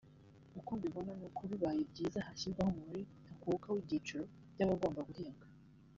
[0.59, 5.45] uko mbibona nuko bibaye byiza hashyirwaho umubare ntakuka w’ibyiciro by’abagomba guhembwa